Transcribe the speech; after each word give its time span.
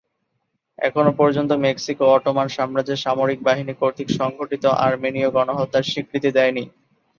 এখনও 0.79 1.11
পর্যন্ত 1.19 1.51
Mexico 1.65 2.05
Ottoman 2.09 2.47
সাম্রাজ্যের 2.49 3.03
সামরিক 3.05 3.39
বাহিনী 3.43 3.73
কর্তৃক 3.81 4.09
সংঘটিত 4.19 4.65
আর্মেনীয় 4.85 5.29
গণহত্যার 5.35 5.89
স্বীকৃতি 5.91 6.29
দেয়নি। 6.37 6.63